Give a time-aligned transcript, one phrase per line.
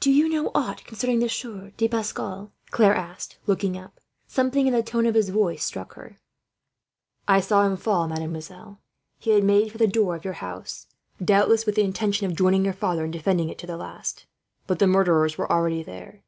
[0.00, 3.98] "Do you know aught concerning the Sieur de Pascal?" Claire asked, looking up.
[4.26, 6.18] Something in the tone of his voice struck her.
[7.26, 8.82] "I saw him fall, mademoiselle.
[9.18, 10.88] He had made for the door of your house,
[11.24, 14.26] doubtless with the intention of joining your father in defending it to the last;
[14.66, 16.22] but the murderers were already there.